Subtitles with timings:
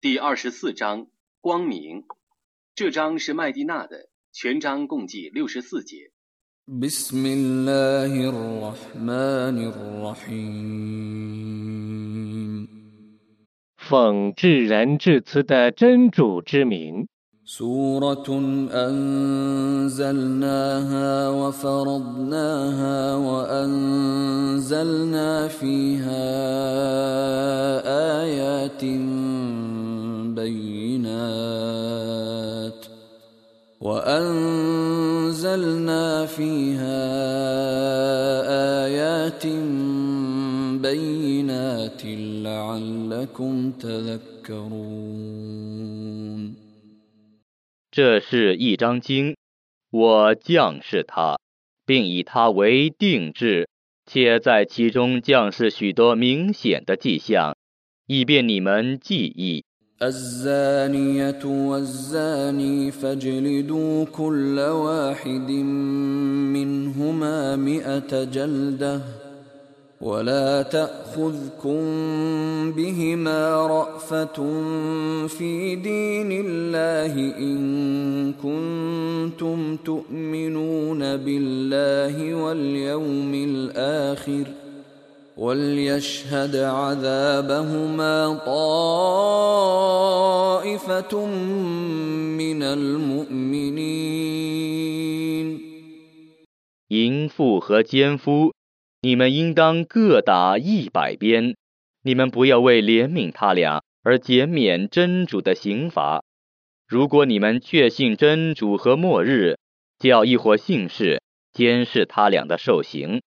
[0.00, 1.06] 第二十四章
[1.40, 2.04] 光明。
[2.74, 6.10] 这章是麦地那的，全章共计六十四节。
[6.66, 10.62] بسم الله الرحمن الرحيم
[13.76, 17.06] 奉至仁至慈的真主之名，
[17.44, 18.28] سورة
[18.70, 20.30] أنزلناها
[21.30, 24.68] وفرضناها وأنزلنا
[25.48, 26.24] فيها
[28.22, 28.84] آيات
[30.36, 31.12] بينات
[33.80, 35.26] وأنزلنا
[36.26, 37.02] فيها
[38.84, 39.46] آيات
[40.82, 42.02] بينات
[42.46, 45.12] لعلكم تذكرون
[47.90, 49.36] 这是一章经，
[49.90, 51.38] 我降示它，
[51.84, 53.68] 并以它为定制，
[54.06, 57.54] 且在其中降示许多明显的迹象，
[58.06, 59.64] 以便你们记忆。
[60.03, 65.51] الزانية والزاني فاجلدوا كل واحد
[66.53, 69.01] منهما مئة جلدة
[70.01, 71.81] ولا تأخذكم
[72.71, 74.35] بهما رأفة
[75.27, 84.66] في دين الله إن كنتم تؤمنون بالله واليوم الآخر ۖ
[85.36, 88.34] وليشهد عذابهما
[89.86, 91.26] طائفة
[92.36, 94.02] من المؤمنين
[96.88, 98.52] 淫妇和奸夫，
[99.00, 101.56] 你们应当各打一百鞭。
[102.02, 106.22] 你们不要为怜悯他俩而减免真主的刑罚。
[106.86, 109.56] 如果你们确信真主和末日，
[109.98, 111.22] 叫一伙信士
[111.54, 113.22] 监视他俩的受刑。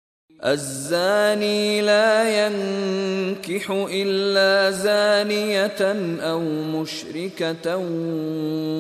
[0.46, 5.82] الزاني لا ينكح إلا زانية
[6.22, 7.78] أو مشركة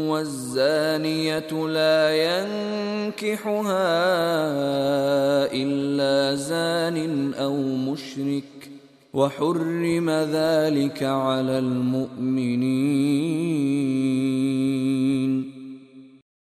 [0.09, 3.63] والزانية لا ينكحها
[5.53, 8.69] إلا زان أو مشرك
[9.13, 13.15] وحرم ذلك على المؤمنين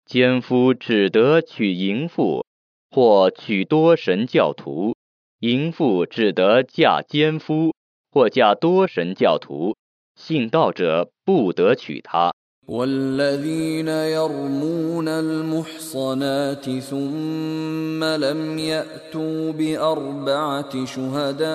[0.05, 2.43] 奸夫只得娶淫妇，
[2.89, 4.95] 或娶多神教徒；
[5.43, 7.73] 淫妇只得嫁奸夫，
[8.11, 9.75] 或嫁多神教徒。
[10.15, 12.31] 信道者不得娶她。
[12.69, 21.49] والذين يرمون المحصنات ثم لم يأتوا بأربعة شهداء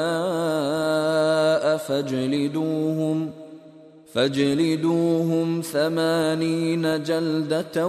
[1.76, 3.30] فاجلدوهم
[4.14, 7.86] فاجلدوهم ثمانين جلدة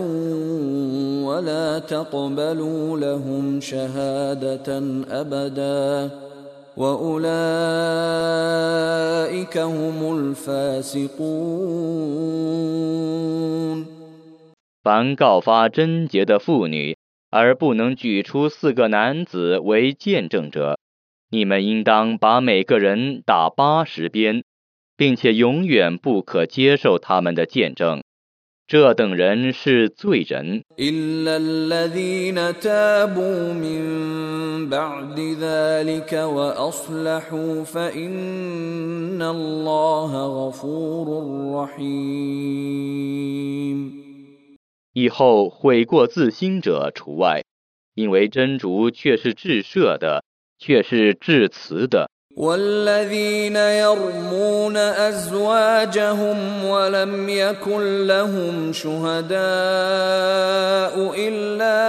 [1.28, 4.68] ولا تقبلوا لهم شهادة
[5.22, 6.10] أبدا
[6.78, 7.26] وأولئك
[9.58, 11.36] هم الفاسقون
[14.84, 16.98] 凡告发贞洁的妇女，
[17.32, 20.78] 而不能举出四个男子为见证者，
[21.30, 24.44] 你们应当把每个人打八十鞭，
[25.01, 28.03] 并且永远不可接受他们的见证。
[28.67, 30.63] 这等人是罪人。
[44.93, 47.43] 以后悔过自新者除外，
[47.95, 50.25] 因为真主却是至赦的，
[50.59, 52.11] 却是至慈的。
[52.41, 59.41] والذين يرمون أزواجهم ولم يكن لهم شهداء
[61.29, 61.81] إلا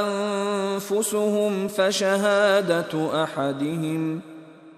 [0.00, 4.20] أنفسهم فشهادة أحدهم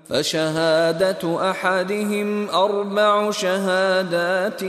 [0.08, 4.64] فشهادة أحدهم أربع شهادات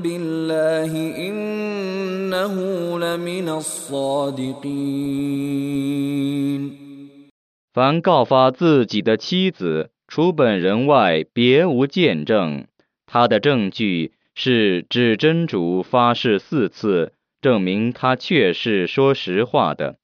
[0.00, 0.92] بالله
[1.28, 2.54] إنه
[2.98, 4.74] لمن الصادقين
[7.74, 12.68] 凡告发自己的妻子除本人外别无见证。
[13.04, 19.96] 他的证据是指真主发誓四次证明他确是说实话的。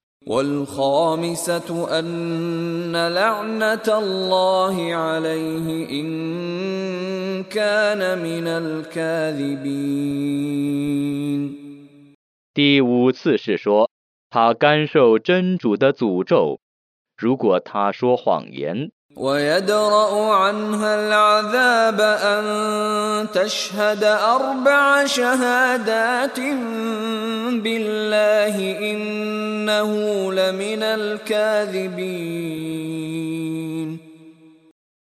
[12.52, 13.88] 第五次是说
[14.28, 16.58] 他甘受真主的诅咒。
[17.19, 22.44] 如果他说谎言， ويدرأ عنها العذاب أن
[23.31, 26.39] تشهد أربع شهادات
[27.63, 28.56] بالله
[28.92, 29.89] إنه
[30.33, 32.06] لمن الكاذبين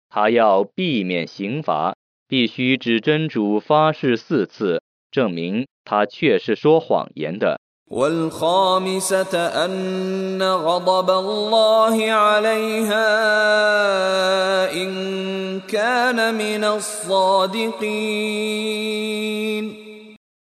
[0.10, 1.96] 他要避免刑罚，
[2.30, 4.82] 必须指真主发誓四次，
[5.12, 7.60] 证明他确是说谎言的。
[7.92, 9.34] والخامسة
[9.66, 13.08] أن غضب الله عليها
[14.74, 17.88] إن كان من الصادقين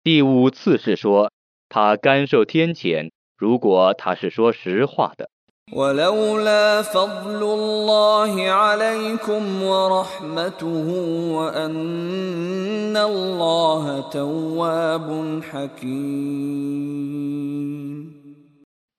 [0.02, 1.30] 第五次是说，
[1.68, 5.28] 他甘受天谴，如果他是说实话的。
[5.72, 10.86] ولولا فضل الله عليكم ورحمته
[11.34, 15.08] وأن الله تواب
[15.42, 17.04] حكيم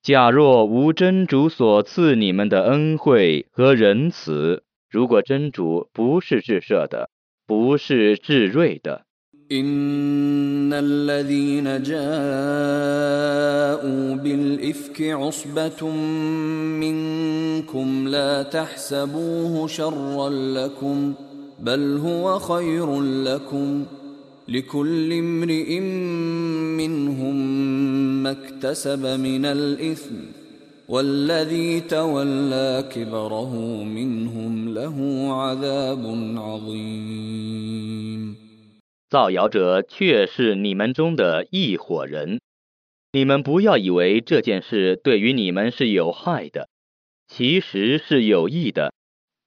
[0.03, 7.09] 假若无真主所赐你们的恩惠和仁慈，如果真主不是至赦的，
[7.47, 9.05] 不是至睿的，
[9.52, 12.04] إن الذين جاءوا
[14.14, 15.90] بالإفك عصبة
[16.80, 21.12] منكم لا تحسبوه شرا لكم
[21.60, 23.84] بل هو خير لكم
[24.48, 25.80] لكل امرئ
[26.80, 27.36] منهم
[28.22, 30.14] ما اكتسب من الإثم
[30.88, 37.60] والذي تولى كبره منهم له عذاب عظيم
[39.10, 42.40] 造谣者却是你们中的一伙人。
[43.12, 46.68] 你们不要以为这件事对于你们是有害的，
[47.26, 48.94] 其实是有益的。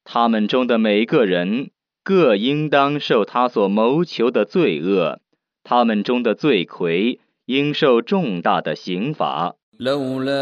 [0.04, 1.72] 他们中的每个人
[2.04, 5.22] 各应当受他所谋求的罪恶，
[5.64, 9.56] 他们中的罪魁应受重大的刑罚。
[9.81, 10.33] لولا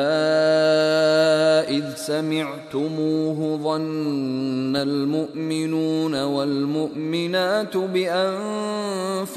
[1.68, 9.28] إذ سمعتموه ظن المؤمنون والمؤمنات بأنفسهم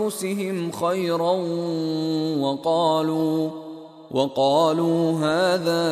[0.71, 1.31] خيرا
[2.39, 3.51] وقالوا
[4.11, 5.83] وقالوا هذا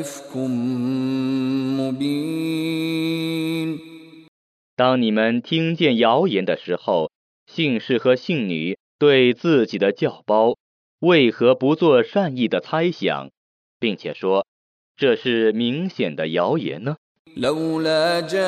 [0.00, 0.36] إفك
[1.80, 3.14] مبين
[4.76, 7.10] 当你们听见谣言的时候，
[7.46, 10.56] 信士和信女对自己的教胞
[11.00, 13.30] 为何不做善意的猜想，
[13.78, 14.46] 并且说
[14.96, 16.96] 这是明显的谣言呢？
[17.36, 18.46] لولا جاءوا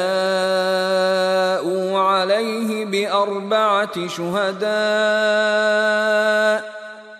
[1.98, 4.66] عليه بأربعة شهداء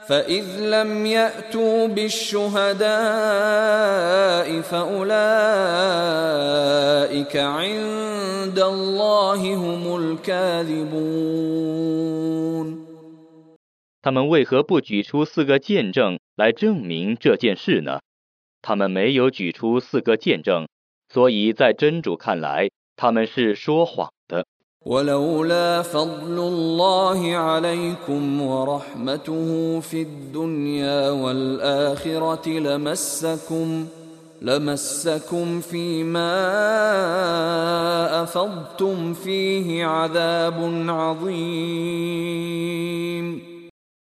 [0.07, 2.87] فإذ لم يأتوا بالشهداء
[4.63, 5.27] فأولئك
[7.37, 10.87] عند الله هم الكاذبون
[14.03, 18.01] 他们为何不举出四个见证来证明这件事呢？
[18.63, 20.67] 他们没有举出四个见证，
[21.09, 24.45] 所以在真主看来，他们是说谎的。
[24.87, 33.87] ولولا فضل الله عليكم ورحمته في الدنيا والآخرة لمسكم
[34.43, 36.33] لمسكم فيما
[38.23, 42.07] أفضتم فيه عذاب عظيم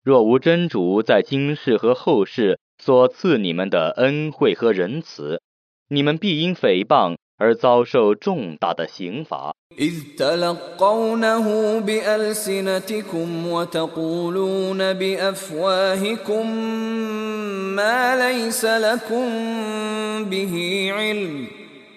[0.09, 5.39] 若无真主在今世和后世所赐你们的恩惠和仁慈，
[5.87, 9.53] 你们必因诽谤而遭受重大的刑罚。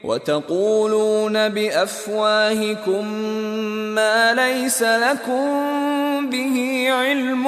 [0.06, 3.06] إذ تلقونه بألسنتكم وتقولون بأفواهكم
[3.96, 7.46] ما ليس لكم به علم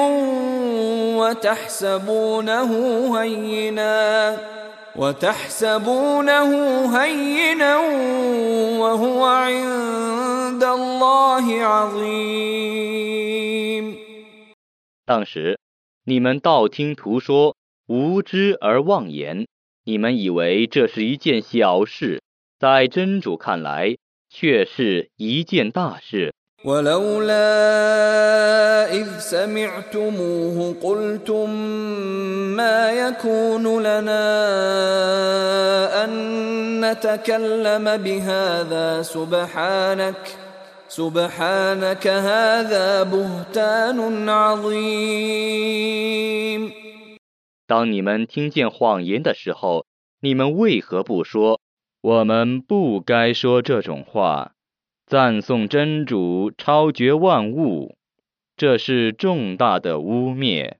[1.16, 2.70] وتحسبونه
[3.20, 4.60] هيناً
[4.96, 6.50] وتحسبونه
[6.98, 7.76] هينا
[8.78, 12.90] وهو عند الله عظيم
[15.06, 15.58] 当时，
[16.04, 17.56] 你们道听途说，
[17.86, 19.46] 无知而妄言，
[19.84, 22.20] 你们以为这是一件小事，
[22.58, 23.96] 在真主看来，
[24.28, 26.32] 却是一件大事。
[26.62, 27.32] ولولا
[28.92, 31.50] إذ سمعتموه قلتم
[32.56, 34.24] ما يكون لنا
[36.04, 36.10] أن
[36.84, 40.36] نتكلم بهذا سبحانك
[40.88, 45.50] سبحانك هذا بهتان عظيم
[47.66, 49.86] 当你们听见谎言的时候，
[50.20, 51.58] 你们为何不说？
[52.05, 54.51] 我们不该说这种话
[55.07, 57.95] 赞颂真主超绝万物
[58.55, 60.75] 这是重大的污蔑。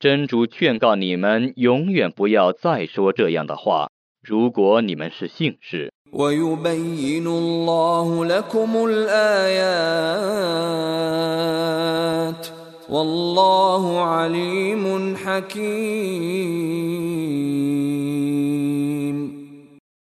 [0.00, 9.71] 真主劝告你们永远不要再说这样的话如果你们是幸事ويبين الله لكم الآيات
[12.89, 16.51] والله عليم حكيم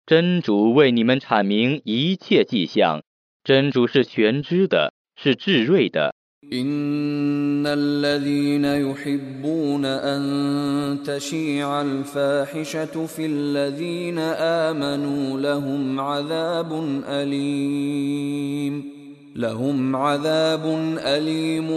[0.06, 3.02] 真主为你们阐明一切迹象，
[3.44, 6.14] 真主是全知的，是智慧的。
[6.54, 14.20] إن الذين يحبون أن تشيع الفاحشة في الذين
[14.70, 18.98] آمنوا لهم عذاب أليم
[19.36, 20.66] لهم عذاب
[20.98, 21.70] أليم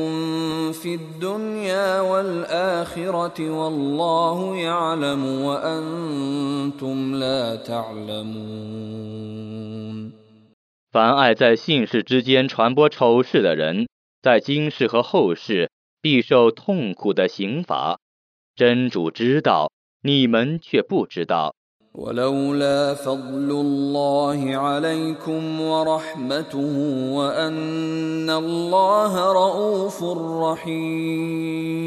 [0.72, 9.20] في الدنيا والآخرة والله يعلم وأنتم لا تعلمون
[10.92, 13.86] 凡爱在信士之间传播丑事的人，
[14.24, 15.70] 在今世和后世
[16.02, 17.98] 必受痛苦的刑罚。
[18.54, 19.70] 真主知道，
[20.02, 21.54] 你们却不知道。
[21.92, 26.74] ولولا فضل الله عليكم ورحمته
[27.12, 30.02] وأن الله رؤوف
[30.44, 31.80] رحيم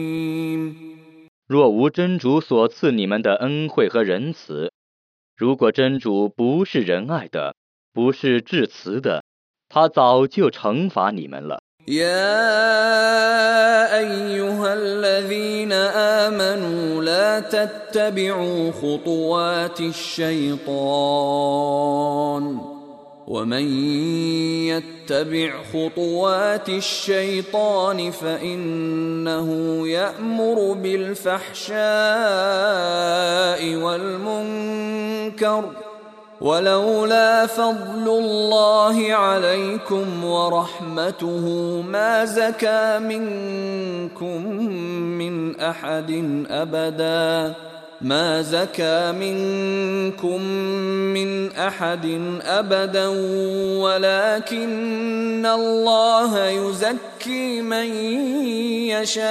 [1.48, 4.74] 若无真主所赐你们的恩惠和仁慈，
[5.38, 7.55] 如果真主不是仁爱的，
[7.93, 9.24] 不是至慈的，
[9.69, 11.62] 他早就惩罚你们了。
[11.87, 12.38] يا
[13.99, 20.68] أيها الذين آمنوا لا تتبعوا خطوات الشيطان
[23.28, 23.62] ومن
[24.68, 29.49] يتبع خطوات الشيطان فإنه
[29.88, 31.76] يأمر بالفحشاء
[33.76, 35.64] والمنكر
[36.40, 41.47] ولولا فضل الله عليكم ورحمته
[41.83, 44.47] ما زكى منكم
[45.18, 46.11] من أحد
[46.50, 47.54] أبدا.
[48.00, 50.42] ما زكى منكم
[51.14, 53.09] من أحد أبدا
[53.78, 57.95] ولكن الله يزكي من
[58.95, 59.28] يشاء.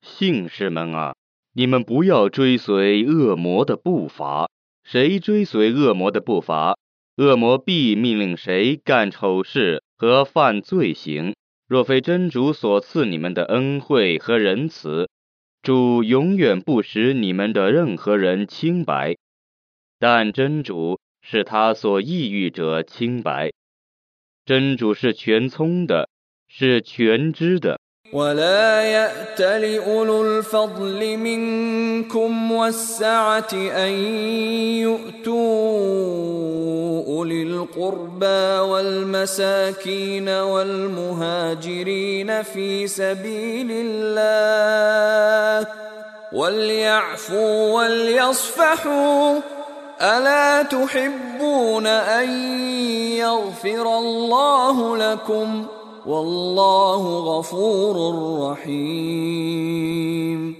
[0.01, 1.15] 信士们啊，
[1.53, 4.49] 你们不要追随恶魔的步伐。
[4.83, 6.77] 谁追随恶魔的步伐，
[7.17, 11.35] 恶魔必命令谁干丑事和犯罪行。
[11.67, 15.09] 若非真主所赐你们的恩惠和仁慈，
[15.61, 19.17] 主永远不使你们的任何人清白。
[19.99, 23.51] 但真主使他所抑郁者清白。
[24.51, 26.07] 真主是全聪的，
[26.47, 27.77] 是全知的。
[28.13, 33.91] ولا يأت لأولو الفضل منكم والسعة أن
[34.79, 35.35] يؤتوا
[37.07, 41.89] أولي القربى والمساكين والمهاجرين
[42.43, 45.67] في سبيل الله
[46.31, 49.41] وليعفوا وليصفحوا
[50.01, 52.29] ألا تحبون أن
[53.17, 55.67] يغفر الله لكم ؟
[56.07, 57.95] والله غفور
[58.51, 60.55] رحيم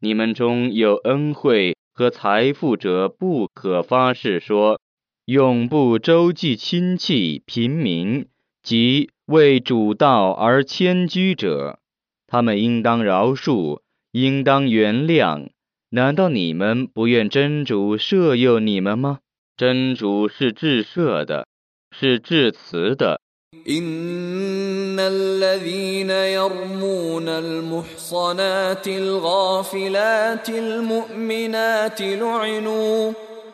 [0.00, 4.78] 你们中有恩惠和财富者，不可发誓说，
[5.24, 8.28] 永不周济亲戚、贫民
[8.62, 11.80] 及为主道而迁居者。
[12.28, 13.80] 他们应当饶恕，
[14.12, 15.48] 应当原谅。
[15.90, 19.20] 难道你们不愿真主赦宥你们吗？
[19.56, 21.46] 真主是至赦的，
[21.90, 23.20] 是至慈的。
[23.66, 33.12] إن الذين يرمون المحصنات الغافلات المؤمنات لعنوا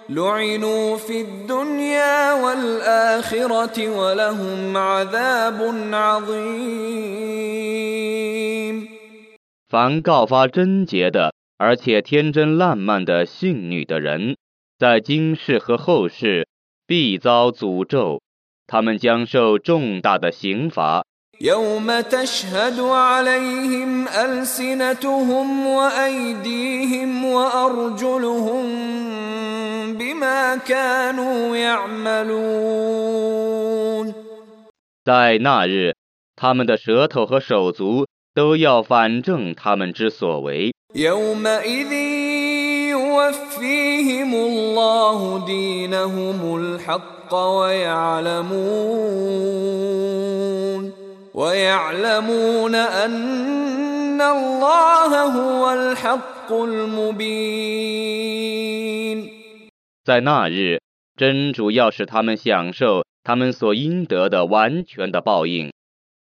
[0.09, 5.59] لعنوا في الدنيا والآخرة ولهم عذاب
[5.93, 7.23] عظيم
[9.71, 14.37] 凡告发贞洁的， 而且天真烂漫的性女的人，
[14.79, 16.49] 在今世和后世
[16.87, 18.21] 必遭诅咒，
[18.67, 21.05] 他们将受重大的刑罚。
[21.41, 28.65] يوم تشهد عليهم ألسنتهم وأيديهم وأرجلهم
[29.99, 32.63] بما كانوا يعملون
[35.05, 35.97] 在那日，
[36.37, 40.73] 他们的舌头和手足都要反证他们之所为。
[40.97, 41.93] يومئذ
[42.91, 48.63] يوفيهم الله دينهم الحق ويعلمون
[51.35, 58.13] ويعلمون أن الله هو الحق المبين
[60.05, 60.81] 在那日，
[61.17, 65.73] 真主要使他们享受他们所应得的完全的报应。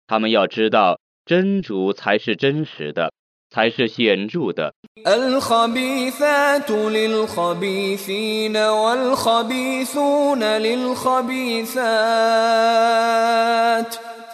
[0.07, 3.11] 他们要知道，真主才是真实的，
[3.55, 4.73] 才是显着的。
[5.07, 11.81] الخبيثات للخبيثين والخبيثون للخبيثات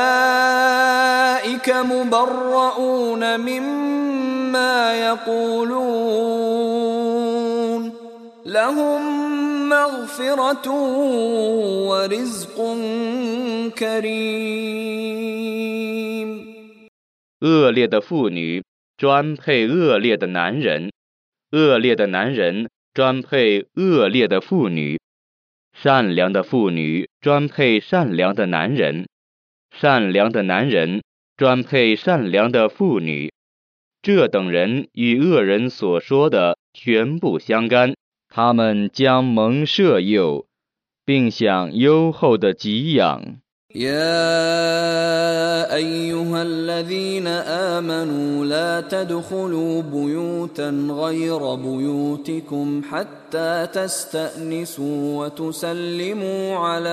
[1.71, 6.57] مبرؤون مما يقولون
[8.45, 10.67] لهم مغفرة
[11.89, 12.57] ورزق
[13.79, 15.17] كريم
[17.41, 18.63] 恶劣的妇女
[18.97, 20.91] 专配恶劣的男人，
[21.53, 24.99] 恶劣的男人专配恶劣的妇女，
[25.75, 29.07] 善良的妇女专配善良的男人，
[29.71, 31.03] 善良的男人
[31.37, 33.31] 专配善良的妇女。
[34.01, 37.95] 这等人与恶人所说的全部相干，
[38.31, 40.47] 他们将蒙赦宥，
[41.05, 43.41] 并享优厚的给养。
[43.77, 47.27] يا ايها الذين
[47.77, 56.89] امنوا لا تدخلوا بيوتا غير بيوتكم حتى تستانسوا وتسلموا على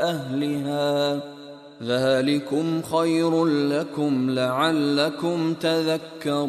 [0.00, 1.20] اهلها
[1.82, 6.46] ذلكم خير لكم لعلكم تذكرون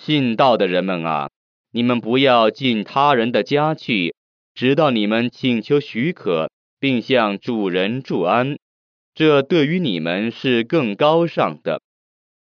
[0.00, 1.30] 信道的人们啊，
[1.72, 4.14] 你们不要进他人的家去，
[4.54, 8.56] 直到你们请求许可，并向主人祝安。
[9.14, 11.80] 这对于你们是更高尚的。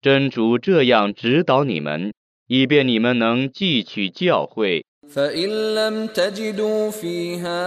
[0.01, 2.13] 真主这样指导你们，
[2.47, 4.83] 以便你们能汲取教诲。
[5.07, 7.59] فإن لم تجدوا فيها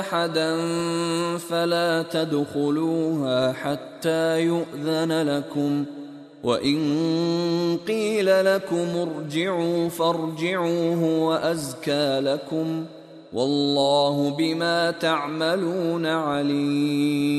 [0.00, 0.56] أحدا
[1.38, 5.84] فلا تدخلوها حتى يؤذن لكم
[6.42, 12.86] وإن قيل لكم ارجعوا فارجعوا هو أزكى لكم
[13.32, 17.36] والله بما تعملون عليم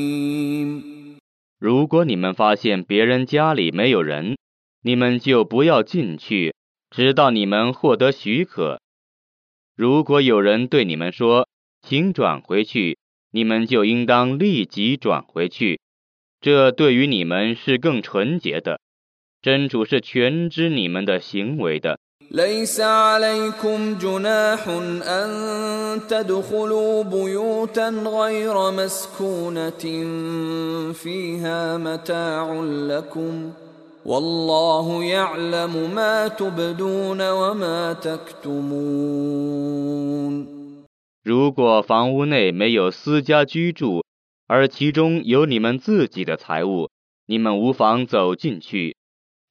[1.60, 4.36] 如果你们发现别人家里没有人，
[4.84, 6.54] 你们就不要进去，
[6.90, 8.80] 直到你们获得许可。
[9.76, 12.98] 如果有人对你们说：“请转回去”，
[13.32, 15.80] 你们就应当立即转回去。
[16.42, 18.80] 这对于你们是更纯洁的。
[19.42, 21.98] 真主是全知你们的行为的。
[22.32, 29.84] ليس عليكم جناح أن تدخلوا بيوتا غير مسكونة
[30.94, 33.52] فيها متاع لكم
[34.06, 39.48] والله يعلم ما تبدون وما تكتمون
[41.24, 44.04] 如果房屋内没有私家居住，
[44.48, 46.90] 而其中有你们自己的财物，
[47.26, 48.98] 你们无妨走进去。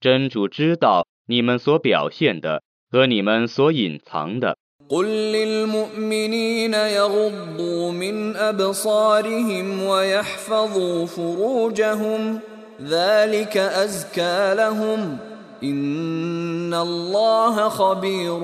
[0.00, 4.56] 真主知道你们所表现的和你们所隐藏的。
[4.88, 12.40] قل للمؤمنين يغضوا من أبصارهم ويحفظوا فروجهم
[12.82, 15.18] ذلك أزكى لهم
[15.62, 18.38] إن الله خبير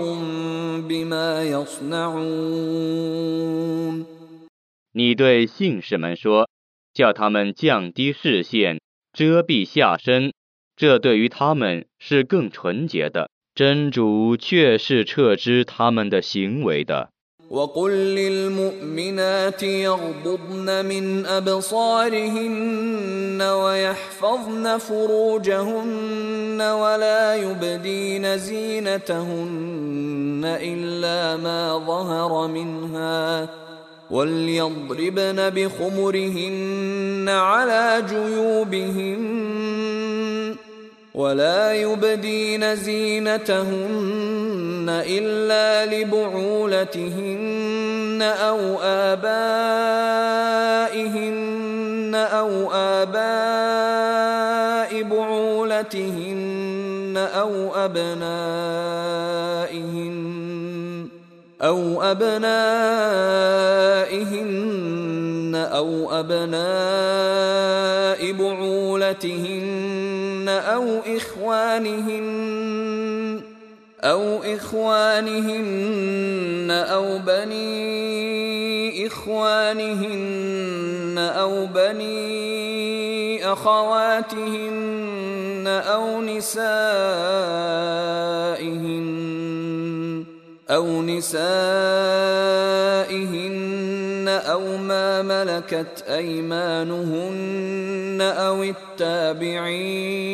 [0.88, 2.92] بما يصنعون
[4.94, 6.48] 你对信士们说，
[6.92, 8.80] 叫他们降低视线，
[9.12, 10.32] 遮蔽下身，
[10.76, 13.28] 这对于他们是更纯洁的。
[13.54, 17.10] 真主却是撤知他们的行为的。
[17.50, 33.48] وقل للمؤمنات يغضضن من أبصارهن ويحفظن فروجهن ولا يبدين زينتهن إلا ما ظهر منها
[34.10, 39.22] وليضربن بخمرهن على جيوبهن
[41.17, 43.65] ولا يبدين زينتهن
[45.09, 47.41] إلا لبعولتهن
[48.21, 49.37] أو آبائهن
[52.15, 53.17] أو آباء
[55.03, 56.47] بعولتهن
[57.17, 58.97] أو أبنائهن
[61.61, 62.37] أو أبنائهن
[65.55, 66.57] أو أبناء
[68.31, 69.96] بعولتهن
[70.57, 72.27] أو إخوانهن
[74.03, 75.87] أو إخوانهن
[76.71, 80.47] أو بني إخوانهن
[81.17, 84.87] أو بني أخواتهن
[85.67, 86.67] أو نسائهن
[90.69, 92.37] أو نسائهن
[94.37, 97.57] أو ما ملكت أيمانهن
[98.21, 100.27] أو التابعين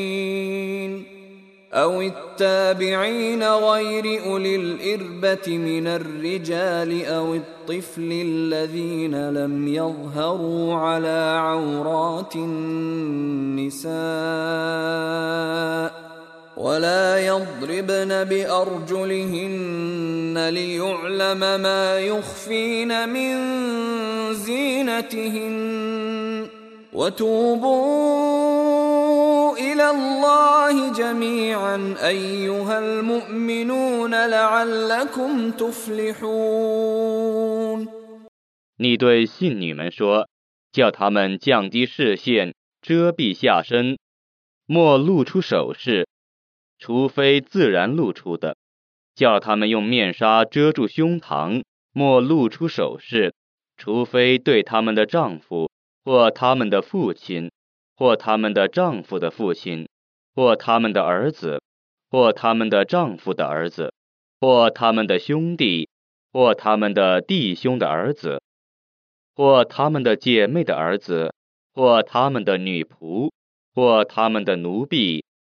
[1.73, 13.93] أو التابعين غير أولي الإربة من الرجال أو الطفل الذين لم يظهروا على عورات النساء
[16.56, 19.68] ولا يضربن بأرجلهن
[20.48, 23.34] ليعلم ما يخفين من
[24.34, 25.56] زينتهن
[26.92, 28.18] وتوبوا
[29.58, 36.88] إلى الله جميعا أيها المؤمنون لعلكم تفلحون
[38.80, 40.28] 你对信女们说，
[40.72, 43.98] 叫他们降低视线，遮蔽下身，
[44.66, 46.06] 莫露出首饰，
[46.79, 48.55] 除非自然露出的；
[49.15, 53.33] 叫他们用面纱遮住胸膛，莫露出首饰，
[53.77, 55.69] 除非对他们的丈夫。
[56.05, 57.49] 或他们的父亲，
[57.95, 59.87] 或他们的丈夫的父亲，
[60.35, 61.61] 或他们的儿子，
[62.09, 63.93] 或他们的丈夫的儿子，
[64.41, 65.87] 或他们的兄弟，
[66.33, 68.41] 或他们的弟兄的儿子，
[69.33, 71.33] 或他们的姐妹的儿子，
[71.73, 73.31] 或他们的女仆，
[73.73, 75.23] 或他们的奴婢，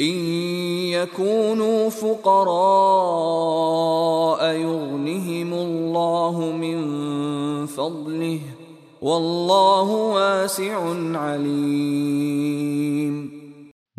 [0.00, 0.96] 你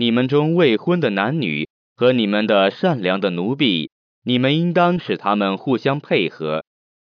[0.10, 3.92] 们中未婚的男女和你们的善良的奴婢，
[4.24, 6.64] 你们应当使他们互相配合。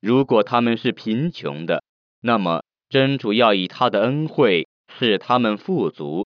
[0.02, 1.82] 如果他们是贫穷的，
[2.20, 4.68] 那么真主要以他的恩惠
[5.00, 6.26] 使他们富足。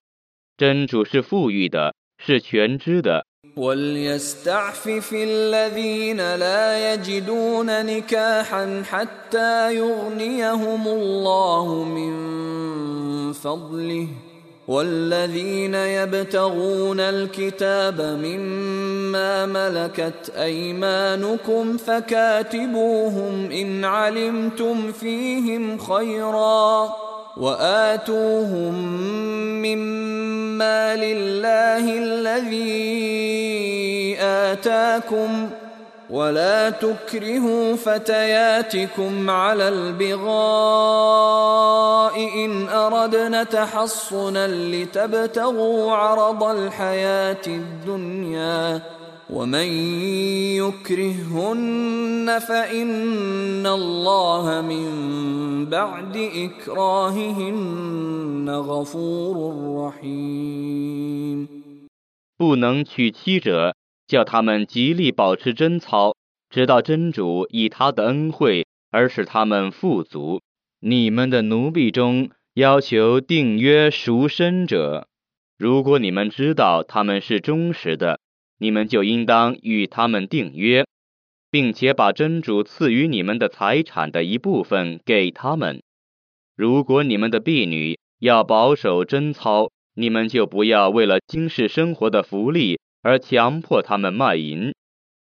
[0.58, 3.25] 真主是富裕的，是全知的。
[3.57, 12.13] وليستعفف الذين لا يجدون نكاحا حتى يغنيهم الله من
[13.33, 14.09] فضله
[14.69, 26.93] والذين يبتغون الكتاب مما ملكت ايمانكم فكاتبوهم ان علمتم فيهم خيرا
[27.40, 28.74] وآتوهم
[29.62, 32.98] مما لله الذي
[34.20, 35.50] آتاكم
[36.10, 40.38] ولا تكرهوا فتياتكم على البغاء
[42.46, 48.82] إن أردنا تحصنا لتبتغوا عرض الحياة الدنيا
[49.31, 49.67] ومن
[50.61, 57.71] يكرههن فإن الله من بعد إكراههن
[58.51, 59.37] غفور
[59.87, 61.49] رحيم
[62.37, 63.75] 不能娶妻者，
[64.07, 66.15] 叫他们极力保持贞操，
[66.51, 70.41] 直到真主以他的恩惠而使他们富足。
[70.81, 75.07] 你们的奴婢中要求订约赎身者，
[75.57, 78.19] 如果你们知道他们是忠实的。
[78.58, 80.86] 你们就应当与他们订约，
[81.52, 85.82] 并且把真主赐予你们的财产的一部分给他们。
[86.56, 94.74] 如果你们的婢女要保守贞操，你们就不要为了今世生活的福利而强迫他们卖淫。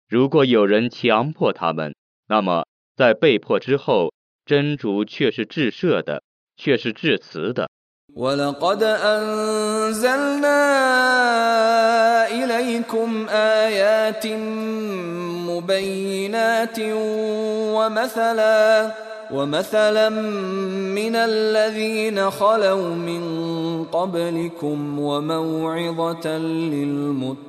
[0.08, 1.94] 如果有人强迫他们，
[2.26, 4.12] 那么在被迫之后，
[4.46, 6.22] 真主却是至赦的，
[6.56, 7.70] 却是至慈的。
[8.17, 10.59] ولقد أنزلنا
[12.29, 14.27] إليكم آيات
[15.49, 16.79] مبينات
[17.77, 18.91] ومثلا
[19.31, 23.23] ومثلا من الذين خلوا من
[23.85, 27.43] قبلكم وموعظة للمتقين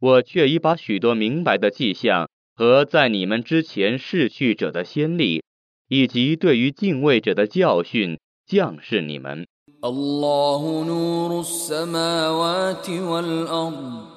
[0.00, 5.42] 我却已把许多明白的迹象和在你们之前逝去者的先例
[5.88, 9.46] 以及对于敬畏者的教训降示你们。
[9.84, 14.12] الله نور السماوات والأرض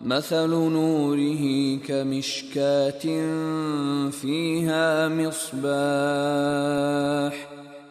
[0.00, 3.00] مثل نوره كمشكاة
[4.10, 5.68] فيها مصباح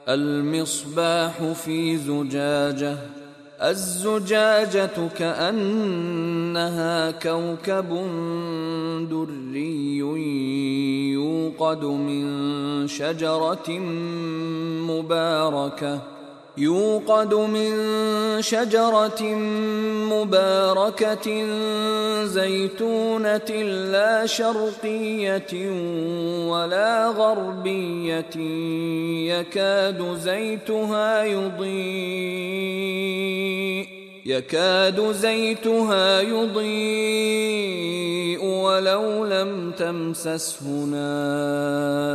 [0.09, 2.97] المصباح في زجاجه
[3.62, 7.88] الزجاجة كأنها كوكب
[9.10, 9.98] دري
[11.12, 13.70] يوقد من شجرة
[14.90, 16.21] مباركة.
[16.58, 17.72] يوقد من
[18.42, 19.22] شجرة
[20.12, 21.46] مباركة
[22.24, 23.50] زيتونة
[23.92, 25.70] لا شرقية
[26.48, 28.36] ولا غربية
[29.32, 32.72] يكاد زيتها يضيء
[34.26, 37.72] يكاد زيتها يضيء
[38.44, 42.11] ولو لم تمسسه نار.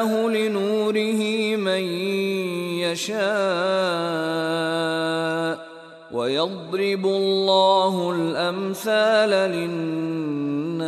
[0.00, 1.20] الله لنوره
[1.56, 1.82] من
[2.84, 3.16] يشاء
[6.12, 10.86] ويضرب الله الامثال للناس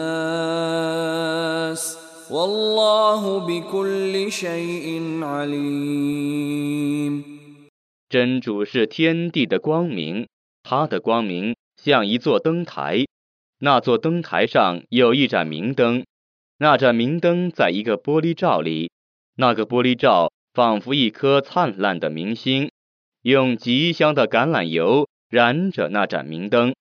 [2.30, 4.86] والله بكل شيء
[5.22, 7.12] عليم
[8.08, 10.26] 真主是天地的光明，
[10.62, 13.04] 他的光明像一座灯台，
[13.60, 16.06] 那座灯台上有一盏明灯，
[16.58, 18.90] 那盏明灯在一个玻璃罩里，
[19.35, 22.69] 那个玻璃罩仿佛一颗灿烂的明星，
[23.21, 26.75] 用极香的橄榄油燃着那盏明灯。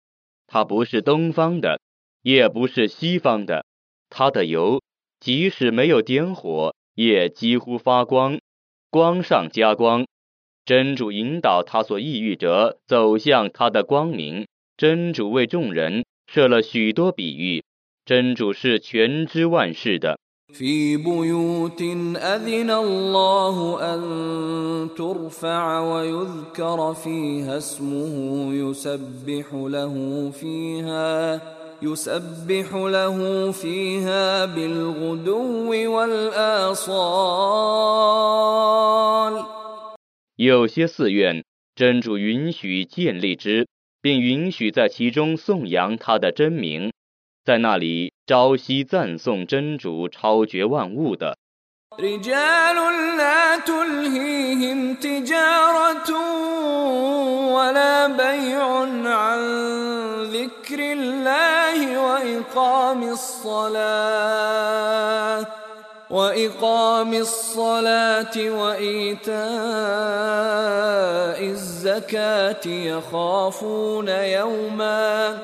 [0.46, 1.80] 它不是东方的，
[2.22, 3.64] 也不是西方的，
[4.10, 4.82] 它的油
[5.18, 8.38] 即使没有点火，也几乎发光，
[8.90, 10.06] 光上加光。
[10.64, 14.46] 真主引导他所抑郁者走向他的光明。
[14.76, 17.64] 真主为众人设了许多比喻。
[18.04, 20.18] 真主是全知万事的。
[20.53, 21.81] في بيوت
[22.15, 24.01] أذن الله أن
[24.95, 29.93] ترفع ويذكر فيها اسمه يسبح له
[30.31, 31.41] فيها
[31.81, 36.87] يسبح له فيها بالغدو والآصال
[40.37, 41.43] 有些寺院，
[41.75, 43.67] 真主允许建立之，
[44.01, 46.91] 并允许在其中颂扬他的真名，
[47.43, 51.37] 在那里朝夕赞颂真主超绝万物的。
[51.99, 52.75] رجال
[53.17, 56.11] لا تلهيهم تجارة
[57.53, 58.63] ولا بيع
[59.05, 59.39] عن
[60.23, 64.17] ذكر الله وإقام الصلاة
[66.09, 69.37] وإقام الصلاة وإيتاء
[71.43, 75.37] الزكاة يخافون يوما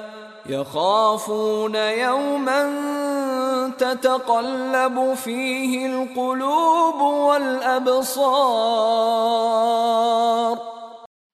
[0.47, 2.61] يخافون يوما
[3.77, 8.33] تتقلب فيه القلوب والأبصار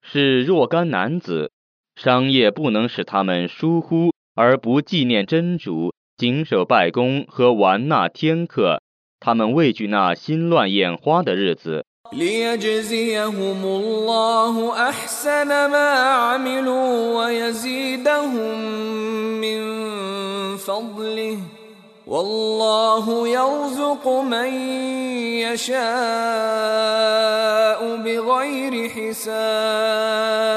[0.02, 1.52] 是若干男子，
[1.96, 8.82] 商业不能使他们疏忽而不纪念真主，谨守拜功和玩纳天课。
[9.20, 18.60] 他们畏惧那心乱眼花的日子， ليجزيهم الله أحسن ما عملوا ويزيدهم
[19.42, 19.60] من
[20.58, 21.38] فضله
[22.08, 24.54] والله يرزق من
[25.46, 25.80] يشاء
[28.04, 30.50] بغير حساب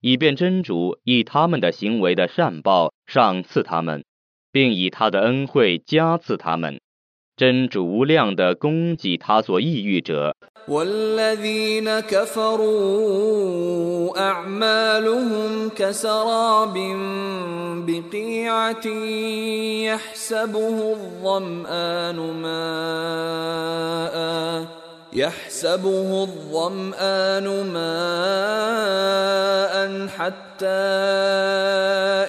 [0.00, 4.04] 以便真主以他们的行为的善报赏赐他们，
[4.52, 6.78] 并以他的恩惠加赐他们。
[7.36, 10.34] 真主无量的供给他所抑郁者。
[10.68, 13.38] والذين كفروا
[14.18, 16.74] أعمالهم كسراب
[17.86, 18.86] بقيعة
[19.86, 24.18] يحسبه الظمآن ماء
[25.15, 29.73] يحسبه الظمآن ماء
[30.07, 30.67] حتى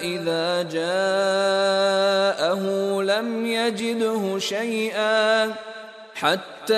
[0.04, 2.62] إذا جاءه
[3.02, 5.52] لم يجده شيئا
[6.14, 6.74] حتى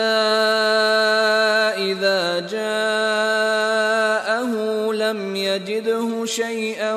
[1.77, 4.53] إذا جاءه
[4.93, 6.95] لم يجده شيئا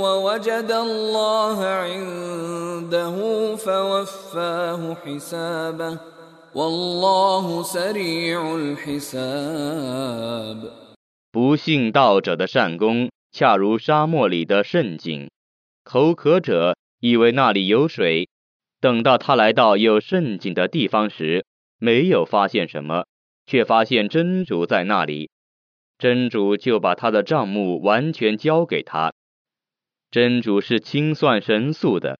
[0.00, 3.16] ووجد الله عنده
[3.56, 6.15] فوفاه حسابه
[11.30, 15.28] 不信道者的善功，恰如沙漠里的渗井。
[15.84, 18.30] 口渴者以为那里有水，
[18.80, 21.44] 等到他来到有渗井的地方时，
[21.78, 23.04] 没有发现什么，
[23.44, 25.28] 却发现真主在那里。
[25.98, 29.12] 真主就把他的账目完全交给他。
[30.10, 32.18] 真主是清算神速的。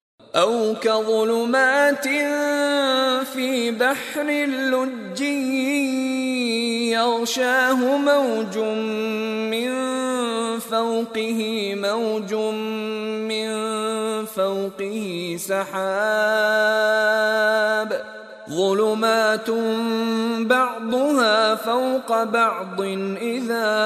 [3.24, 5.20] في بحر اللج
[6.92, 8.58] يغشاه موج
[9.52, 9.70] من
[10.58, 12.34] فوقه موج
[13.30, 13.46] من
[14.24, 15.76] فوقه سحاب.
[18.50, 19.50] ظلمات
[20.40, 22.80] بعضها فوق بعض
[23.20, 23.76] إذا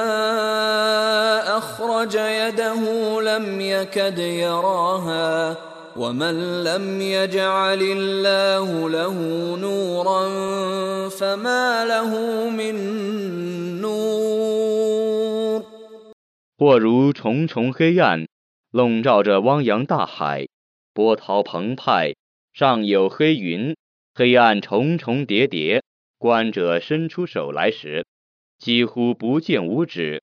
[1.57, 5.70] أخرج يده لم يكد يراها.
[5.96, 9.14] ومن لم يجعل الله له
[9.56, 10.28] نورا
[11.08, 12.10] فما له
[12.50, 15.62] من نور
[16.58, 18.26] 或如重重黑暗
[18.70, 20.48] 笼罩着汪洋大海，
[20.92, 22.14] 波涛澎湃，
[22.52, 23.74] 上有黑云，
[24.14, 25.82] 黑暗重重叠叠。
[26.18, 28.06] 观者伸出手来时，
[28.58, 30.22] 几乎不见五指。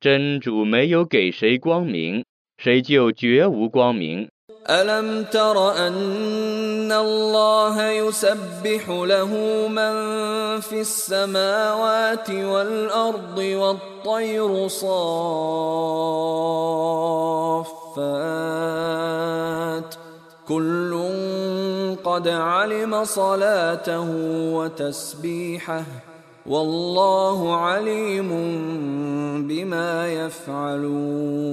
[0.00, 2.24] 真主没有给谁光明，
[2.58, 4.28] 谁就绝无光明。
[4.70, 9.28] ألم تر أن الله يسبح له
[9.68, 9.94] من
[10.60, 14.94] في السماوات والأرض والطير صافات
[20.48, 20.92] كل
[22.04, 24.10] قد علم صلاته
[24.54, 25.84] وتسبيحه
[26.46, 28.28] والله عليم
[29.48, 31.44] بما يفعلون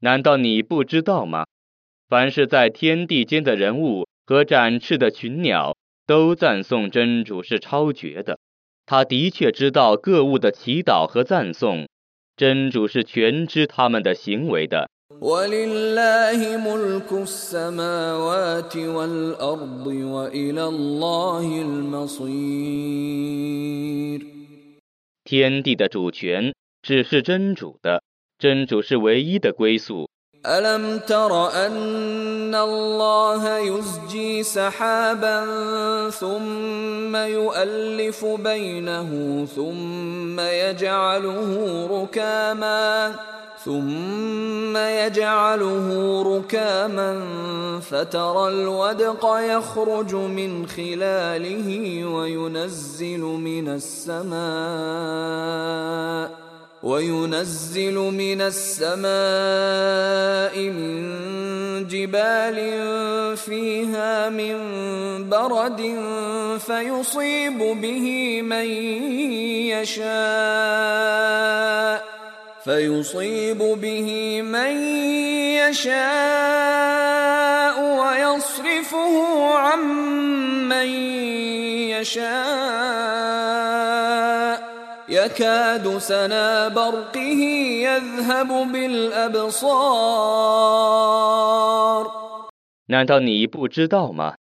[0.00, 1.44] 难道你不知道吗？
[2.12, 8.38] 凡是在天地间的人物和展翅的群鸟，都赞颂真主是超绝的。
[8.86, 11.86] 他的确知道各物的祈祷和赞颂，
[12.36, 14.88] 真主是全知他们的行为的。
[15.20, 22.58] ولله ملك السماوات والأرض وإلى الله المصير
[25.24, 28.02] 天地的主权只是真主的，
[28.38, 30.08] 真主是唯一的归宿。
[30.45, 35.45] ألم تر أن الله يزجي سحابا
[36.09, 43.13] ثم يؤلف بينه ثم يجعله ركاما
[43.65, 47.21] ثم يجعله ركاما
[47.79, 54.33] فترى الودق يخرج من خلاله وينزل من السماء
[56.83, 59.05] وينزل من السماء
[60.59, 62.57] من جبال
[63.37, 64.59] فيها من
[65.29, 65.81] برد
[66.59, 68.65] فيصيب به من
[69.71, 70.93] يشاء
[72.63, 74.77] فيصيب به من
[75.63, 76.03] يشاء
[77.99, 79.15] ويصرفه
[79.55, 79.79] عن
[80.69, 80.87] من
[81.89, 83.22] يشاء
[85.08, 87.40] يكاد سنا برقه
[87.82, 89.68] يذهب بالابصار
[92.86, 94.36] 难道你不知道吗？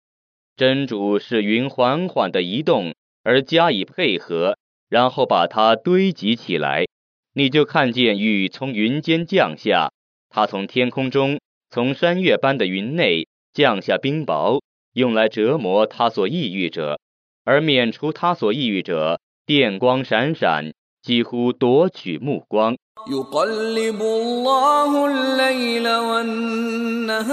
[0.55, 2.93] 真主是云缓缓的移动，
[3.23, 6.85] 而加以配合，然后把它堆积起来，
[7.33, 9.91] 你就看见雨从云间降下，
[10.29, 14.61] 它从天空中，从山岳般的云内降下冰雹，
[14.93, 16.99] 用来折磨他所抑郁者，
[17.43, 19.19] 而免除他所抑郁者，
[19.49, 22.75] 电光闪闪，几乎夺取目光。
[23.07, 27.25] يقلب الله الليل والنهار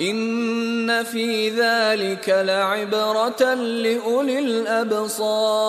[0.00, 5.68] إن في ذلك لعبرة لأولي الأبصار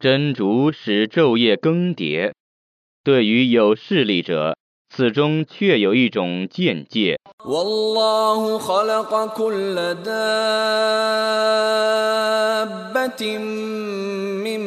[0.00, 2.32] 真主使昼夜更迭，
[3.04, 4.56] 对于有势力者，
[4.88, 7.18] 此中确有一种见解。
[7.44, 9.94] والله خلق كل
[13.21, 14.59] من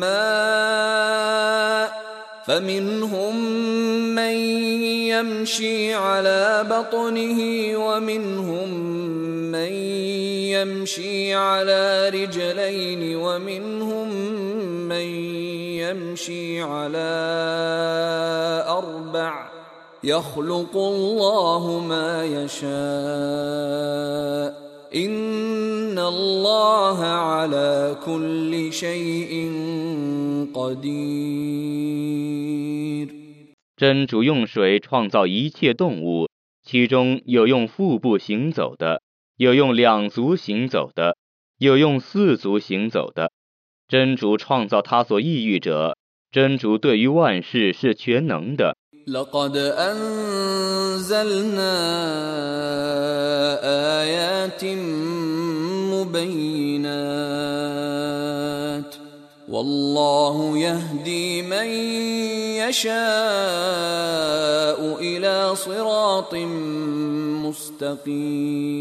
[0.00, 0.76] ماء
[2.46, 3.44] فمنهم
[4.14, 4.36] من
[5.10, 7.40] يمشي على بطنه
[7.76, 8.68] ومنهم
[9.52, 9.72] من
[10.54, 14.14] يمشي على رجلين ومنهم
[14.88, 15.06] من
[15.82, 17.08] يمشي على
[18.68, 19.46] أربع
[20.04, 22.66] يخلق الله ما يشاء
[24.94, 29.31] إن الله على كل شيء
[30.53, 32.11] قدير
[33.77, 36.29] 真主用水创造一切动物，
[36.63, 39.01] 其中有用腹部行走的，
[39.37, 41.17] 有用两足行走的，
[41.57, 43.31] 有用四足行走的。
[43.87, 45.97] 真主创造他所抑郁者，
[46.31, 48.75] 真主对于万事是全能的。
[49.07, 51.01] لقد أنزلنا
[53.99, 54.63] آيات
[56.15, 56.91] مبينات
[59.49, 61.67] والله يهدي من
[62.63, 62.99] يشاء
[65.01, 66.35] إلى صراط
[67.45, 68.71] مستقيم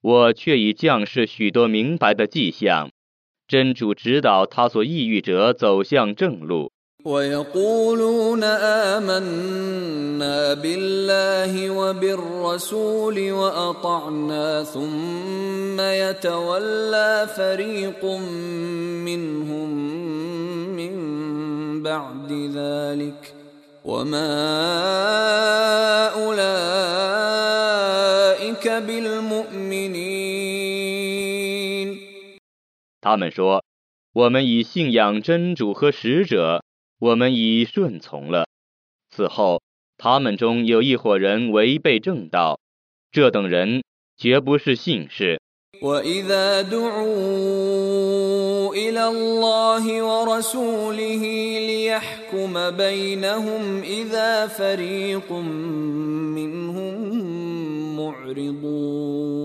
[0.00, 2.90] 我却已降示许多明白的迹象，
[3.46, 6.71] 真主指导他所抑郁者走向正路。
[7.04, 8.44] ويقولون
[8.94, 18.04] آمنا بالله وبالرسول وأطعنا ثم يتولى فريق
[19.04, 19.70] منهم
[20.76, 20.94] من
[21.82, 23.34] بعد ذلك
[23.84, 24.28] وما
[26.18, 27.48] أولئك
[28.68, 30.38] بالمؤمنين
[33.00, 33.62] 他们说：“
[34.12, 36.61] 我们已信仰真主和使者，
[37.02, 38.46] 我们已顺从了。”
[39.10, 39.62] 此后，
[39.96, 42.60] 他们中有一伙人违背正道，
[43.10, 43.82] 这等人
[44.16, 45.38] 绝不是信士。
[45.82, 47.08] وإذا دعوا
[48.74, 51.22] إلى الله ورسوله
[51.68, 55.32] ليحكم بينهم إذا فريق
[56.34, 56.94] منهم
[57.96, 59.38] معرضون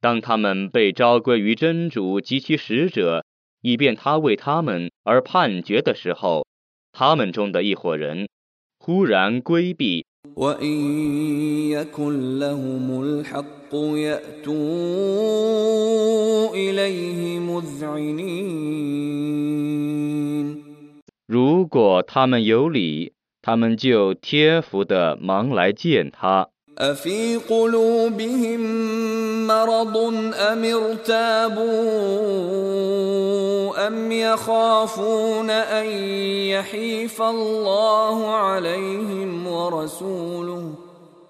[0.00, 3.24] 当他们被召归于真主及其使者，
[3.61, 6.45] 以便他为他们而判决的时候
[6.91, 8.27] 他们中的一伙人
[8.79, 10.05] 忽然规避
[21.27, 26.49] 如果他们有理他们就贴服的忙来见他。
[26.80, 28.60] أفي قلوبهم
[29.46, 29.96] مرض
[30.34, 31.66] أم ارتابوا
[33.86, 35.86] أم يخافون أن
[36.52, 40.74] يحيف الله عليهم ورسوله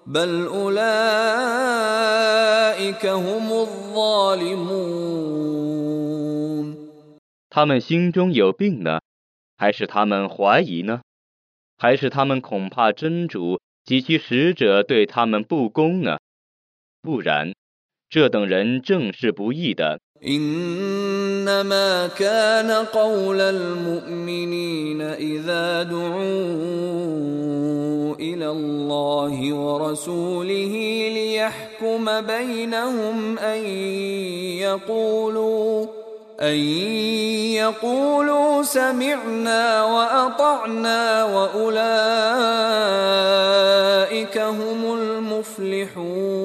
[0.05, 0.77] بل أولئك
[3.05, 4.87] هم الظالمون
[7.49, 8.99] 他们心中有病呢，
[9.57, 10.99] 还是他们怀疑呢？
[11.77, 16.17] 还是他们恐怕真主 及其使者对他们不公呢？
[17.01, 17.53] 不然，
[18.09, 19.99] 这等人正是不义的。
[20.19, 26.17] إنما كان قول المؤمنين إذا دعوا
[28.17, 30.73] إلى الله ورسوله
[31.13, 33.65] ليحكم بينهم أن
[34.57, 35.85] يقولوا
[36.41, 36.57] أن
[37.57, 41.77] يقولوا سمعنا وأطعنا وأولئك
[44.37, 46.37] هم المفلحون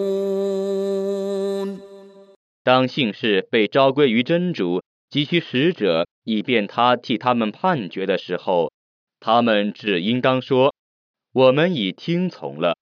[2.65, 8.73] 当信士被召归于真主及其使者，以便他替他们判决的时候，
[9.21, 12.77] 他们只应当说：“我们已听从了。”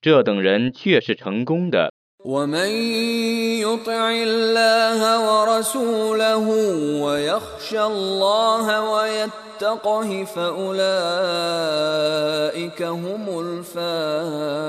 [0.00, 1.92] 这等人却是成功的。
[2.24, 2.70] ومن
[3.64, 6.46] يطع الله ورسوله
[7.04, 10.80] ويخشى الله ويتقه فأولئك
[12.82, 14.60] هم الفائزون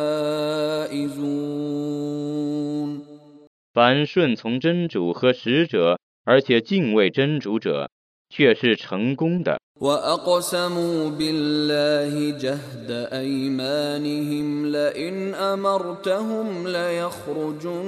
[3.74, 7.90] 凡顺从真主和使者，而且敬畏真主者，
[8.30, 9.60] 却是成功的。
[9.82, 17.82] وأقسموا بالله جهد أيمانهم لئن أمرتهم ليخرجن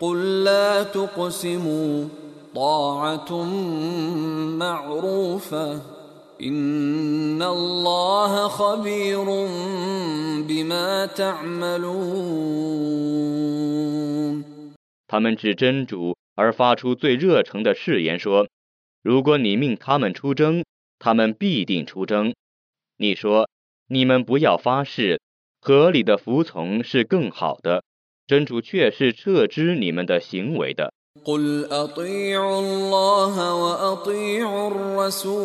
[0.00, 2.04] قل لا تقسموا
[2.54, 3.44] طاعة
[4.58, 5.80] معروفة
[6.42, 9.24] إن الله خبير
[10.48, 12.44] بما تعملون
[15.06, 18.48] 他们指真主而发出最热诚的誓言说：“
[19.02, 20.64] 如果你命他们出征，
[20.98, 22.34] 他们必定出征。”
[22.96, 25.20] 你说：“你们不要发誓，
[25.60, 27.82] 合理的服从是更好的。”
[28.26, 30.92] 真主却是撤知你们的行为的。
[31.24, 35.44] قل اطيعوا الله واطيعوا الرسول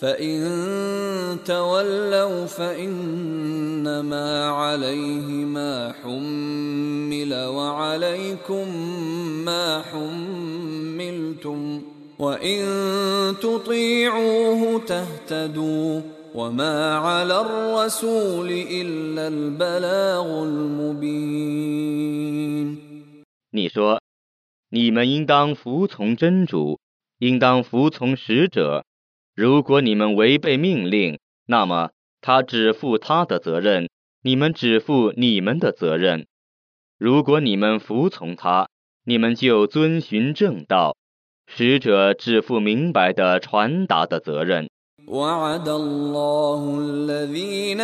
[0.00, 8.68] فان تولوا فانما عليه ما حمل وعليكم
[9.44, 9.82] ما
[11.28, 11.82] حملتم
[12.18, 12.64] وان
[13.42, 16.00] تطيعوه تهتدوا
[16.34, 21.64] وما على الرسول الا البلاغ المبين
[23.50, 26.80] 你说：“你们应当服从真主，
[27.18, 28.84] 应当服从使者。
[29.36, 33.88] 如果你们违背命令，那么他只负他的责任，
[34.22, 36.26] 你们只负你们的责任。
[36.98, 38.68] 如果你们服从他，
[39.04, 40.96] 你们就遵循正道，
[41.48, 44.68] 使者只负明白的传达的责任。”
[45.06, 47.80] وعد الله الذين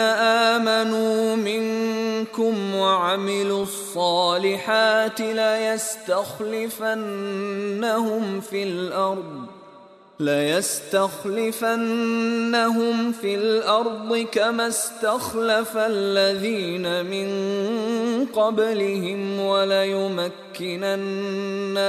[0.57, 6.01] آمنوا منكم وعملوا الصالحات ليستخلفنهم
[8.41, 9.53] في الأرض
[10.20, 11.11] ليستخلفنهم
[13.11, 17.28] في الأرض كما استخلف الذين من
[18.26, 20.32] قبلهم وليمكنن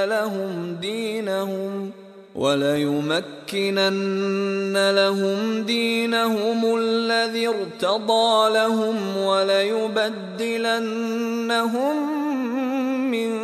[0.03, 1.91] لهم دينهم
[2.35, 3.57] وليمكنن
[4.91, 10.37] لهم دينهم الذي ارتضى لهم وليبدلنهم
[13.11, 13.37] من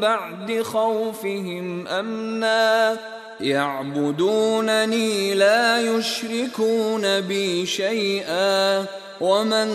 [0.00, 2.96] بعد خوفهم أمنا
[3.41, 8.85] يعبدونني لا يشركون بي شيئا
[9.21, 9.67] ومن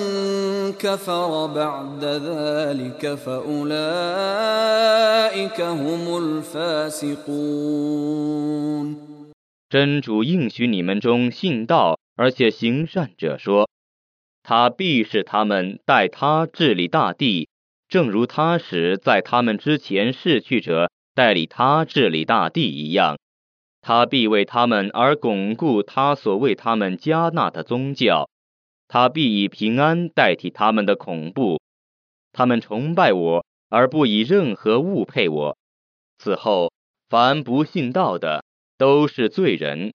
[0.72, 3.60] كفر بعد ذلك فاولئك
[5.60, 7.44] هم الفاسقون
[9.70, 13.66] 真主应许你们中信道而且行善者说：“
[14.44, 17.48] 他必使他们代他治理大地，
[17.88, 23.16] 正如他使在他们之前逝去者代理他治理大地一样。
[23.81, 28.29] 他必为他们而巩固他所为他们加纳的宗教
[28.87, 31.59] 他必以平安代替他们的恐怖。
[32.33, 35.57] 他们崇拜我而不以任何物配我。
[36.17, 36.71] 此后
[37.09, 38.43] 凡不信道的
[38.77, 39.91] 都是罪人。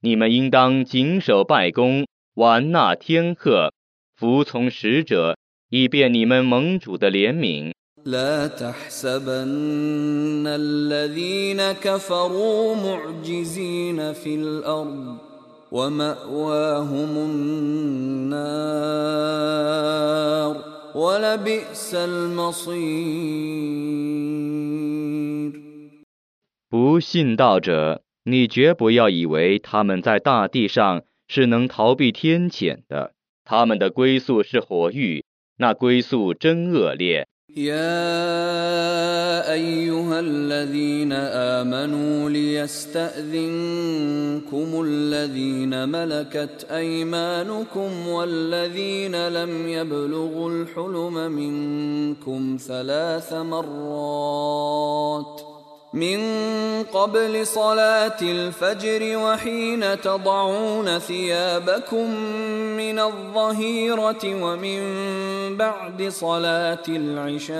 [0.00, 3.73] 你们应当谨守拜功完纳天课，
[4.15, 5.37] 服从使者，
[5.69, 7.71] 以便你们蒙主的怜悯。
[8.03, 15.17] لا تحسبن الذين كفروا معجزين في الأرض
[15.71, 17.17] وماواهم
[18.17, 19.51] النار
[20.95, 22.71] ولبئس المصير
[26.69, 35.23] 不信道者，你绝不要以为他们在大地上 是能逃避天谴的，他们的归宿是火狱，
[35.57, 37.27] 那归宿真恶劣。
[37.53, 43.49] يا ايها الذين امنوا ليستاذنكم
[44.87, 54.61] الذين ملكت ايمانكم والذين لم يبلغوا الحلم منكم ثلاث مرات
[55.96, 56.20] من
[56.92, 62.10] قبل صلاة الفجر وحين تضعون ثيابكم
[62.76, 64.80] من الظهيرة ومن
[65.56, 67.56] بعد صلاة العشاء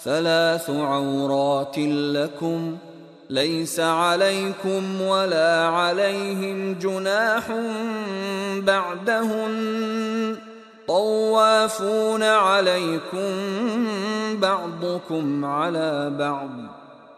[0.00, 2.76] ثلاث عورات لكم
[3.30, 7.44] ليس عليكم ولا عليهم جناح
[8.56, 10.36] بعدهن
[10.87, 13.29] طوافون عليكم
[14.39, 16.49] بعضكم على بعض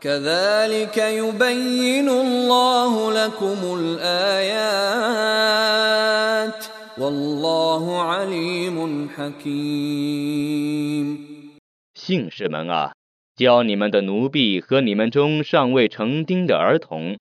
[0.02, 5.06] كذلك يبين الله لكم الآيات
[6.98, 10.46] والله عليم حكيم
[11.96, 12.94] 信士们啊，
[13.36, 17.18] 教你们的奴婢和你们中尚未成丁的儿童，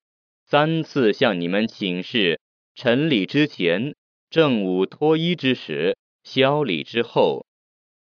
[0.47, 2.39] 三次向你们请示，
[2.75, 3.95] 晨礼之前，
[4.29, 5.97] 正午脱衣之时。
[6.29, 7.47] 消礼之后，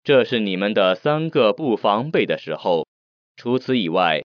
[0.04, 2.88] 这是你们的三个不防备的时候。
[3.36, 4.24] 除此以外，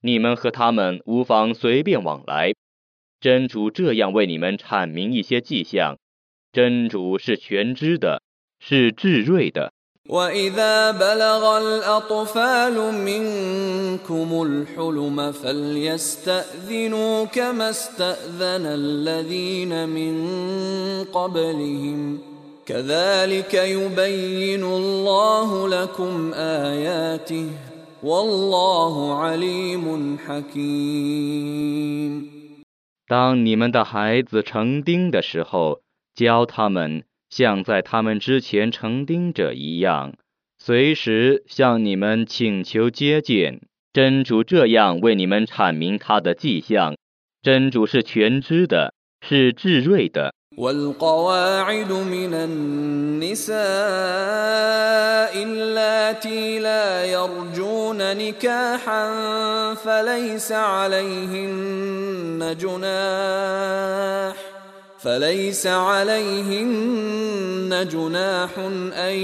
[0.00, 2.52] 你们和他们无妨随便往来。
[3.20, 5.98] 真主这样为你们阐明一些迹象。
[6.52, 8.22] 真主是全知的，
[8.60, 9.72] 是至睿的。
[10.08, 22.18] وإذا بلغ الأطفال منكم الحلم فليستأذنوا كما استأذن الذين من قبلهم
[22.66, 27.48] كذلك يبين الله لكم آياته
[28.02, 32.12] والله عليم حكيم
[33.08, 35.80] 当你们的孩子成丁的时候，
[36.14, 40.14] 教他们像在他们之前成丁者一样，
[40.58, 43.60] 随时向你们请求接见。
[43.92, 46.96] 真主这样为你们阐明他的迹象。
[47.42, 50.34] 真主是全知的，是至睿的。
[50.57, 53.57] والقواعد من النساء
[55.43, 59.13] اللاتي لا يرجون نكاحا
[59.73, 61.77] فليس عليهن
[62.59, 64.35] جناح
[64.99, 67.07] فليس عليهن
[67.91, 68.49] جناح
[68.93, 69.15] أن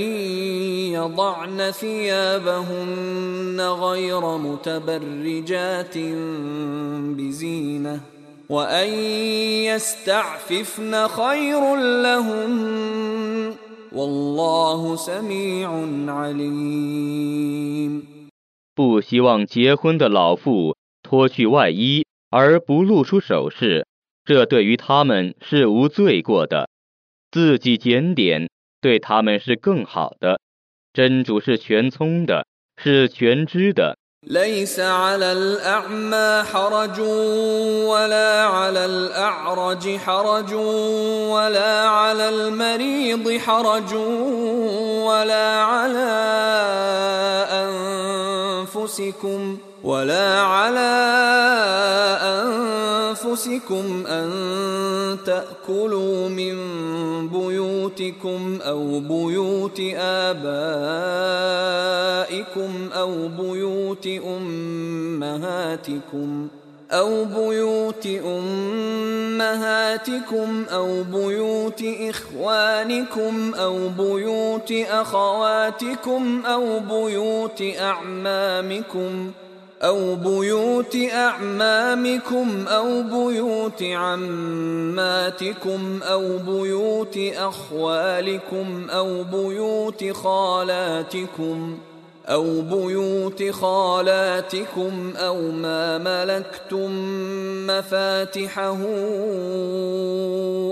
[0.93, 5.97] يضعن ثيابهن غير متبرجات
[7.17, 7.99] بزينة.
[8.48, 8.88] وأن
[9.68, 12.50] يستعففن خير لهم
[13.92, 15.70] والله سميع
[16.08, 18.02] عليم
[18.74, 23.86] 不希望结婚的老妇脱去外衣而不露出首饰，
[24.24, 26.68] 这对于他们是无罪过的。
[27.30, 28.48] 自己检点，
[28.80, 30.40] 对他们是更好的。
[30.92, 32.46] 真主是全聪的，
[32.76, 33.98] 是全知的。
[34.27, 36.99] ليس على الأعمى حرج
[37.89, 43.93] ولا على الأعرج حرج ولا على المريض حرج
[45.03, 46.13] ولا على
[48.63, 50.93] أنفسكم ولا على
[52.21, 54.29] أنفسكم أن
[55.25, 56.55] تأكلوا من
[57.29, 60.49] بيوتكم أو بيوت آبائكم
[62.93, 64.07] أو بيوت
[64.87, 65.67] أمهاتكم
[66.59, 66.63] ۖ
[66.93, 68.07] أو بيوت
[69.35, 69.85] أمهاتكم
[70.71, 79.31] أو بيوت إخوانكم أو بيوت أخواتكم أو بيوت أعمامكم
[79.83, 85.39] أو بيوت أعمامكم أو بيوت عماتكم
[86.03, 91.93] أو بيوت أخوالكم أو بيوت خالاتكم ۖ
[92.25, 96.91] أو بيوت خالاتكم أو ما ملكتم
[97.67, 98.77] مفاتحه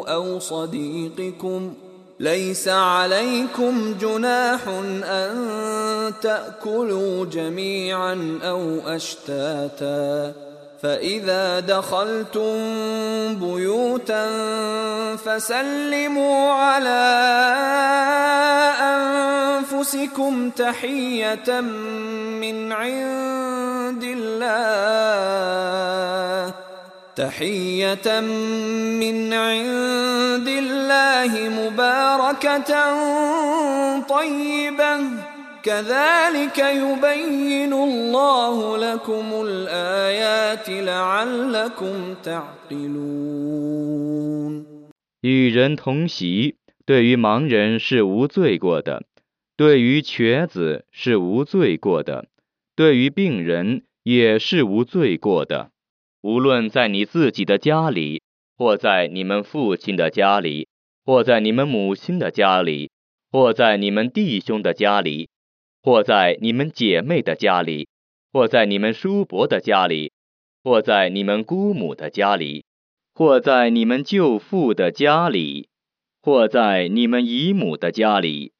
[0.07, 1.73] أو صديقكم
[2.21, 4.59] ليس عليكم جناح
[5.03, 10.33] أن تأكلوا جميعا أو أشتاتا.
[10.83, 12.55] فإذا دخلتم
[13.35, 14.27] بيوتا
[15.15, 17.03] فسلموا على
[18.81, 21.61] أنفسكم تحية
[22.41, 26.10] من عند الله.
[27.16, 28.20] تحية
[29.00, 32.70] من عند الله مباركة
[34.00, 35.00] طيبة
[35.62, 43.56] كذلك يبين الله لكم الآيات لعلكم تعقلون
[45.22, 49.02] 与人同席，对于盲人是无罪过的。
[49.56, 52.26] 对于瘸子是无罪过的，
[52.76, 55.69] 对于病人也是无罪过的。
[56.21, 58.21] 无论在你自己的家里，
[58.55, 60.67] 或在你们父亲的家里，
[61.03, 62.91] 或在你们母亲的家里，
[63.31, 65.29] 或在你们弟兄的家里，
[65.81, 67.87] 或在你们姐妹的家里，
[68.31, 70.11] 或在你们叔伯的家里，
[70.63, 72.65] 或在你们姑母的家里，
[73.15, 75.69] 或在你们舅父的家里，
[76.21, 78.53] 或在你们姨母的家里。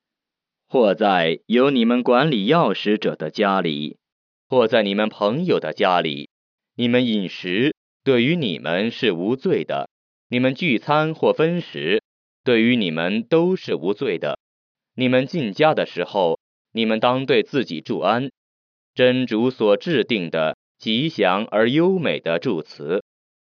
[0.68, 3.98] 或在有你们管理钥匙者的家里，
[4.48, 6.30] 或在你们朋友的家里，
[6.76, 9.88] 你们饮食对于你们是无罪的；
[10.30, 12.02] 你们聚餐或分食，
[12.44, 14.40] 对于你们都是无罪的。
[14.96, 16.40] 你们进家的时候，
[16.72, 18.32] 你们当对自己祝安，
[18.94, 23.04] 真主所制定的吉祥而优美的祝词。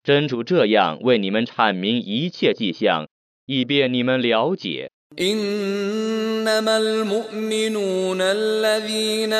[0.03, 3.07] 真主这样为你们阐明一切迹象，
[3.45, 4.91] 以便你们了解。
[5.19, 9.33] إنما المؤمنون الذين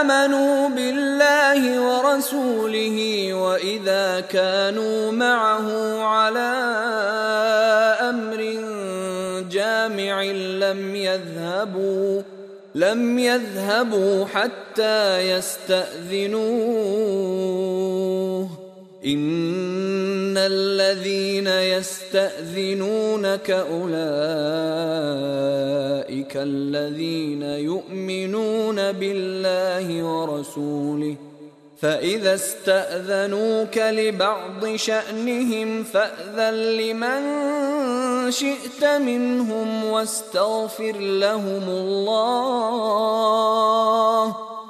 [0.00, 6.52] آمنوا بالله ورسوله وإذا كانوا معه على
[8.00, 8.40] أمر
[9.50, 12.22] جامع لم يذهبوا
[12.74, 16.52] لم يذهبوا حتى يستأذنوه.
[19.06, 19.91] إن
[20.38, 23.96] الذين يستأذنونك أولئك
[26.36, 31.16] الذين يؤمنون بالله ورسوله
[31.82, 37.22] فإذا استأذنوك لبعض شأنهم فأذن لمن
[38.30, 43.02] شئت منهم واستغفر لهم الله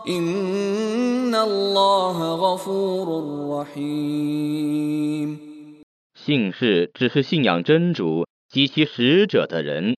[0.09, 3.25] إن الله غفور
[3.61, 5.52] رحيم
[6.25, 9.97] 姓氏只是信仰真主及其使者的人，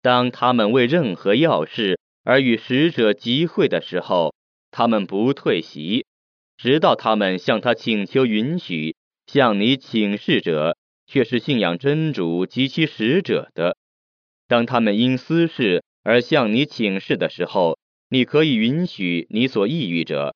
[0.00, 4.34] 当他们为任何要事而与使者集会的时候，
[4.70, 6.06] 他们不退席，
[6.56, 8.96] 直到他们向他请求允许。
[9.26, 10.76] 向你请示者
[11.06, 13.76] 却是信仰真主及其使者的。
[14.48, 17.78] 当他们因私事而向你请示的时候，
[18.08, 20.34] 你可以允许你所抑郁者，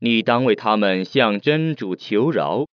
[0.00, 2.66] 你当为他们向真主求饶。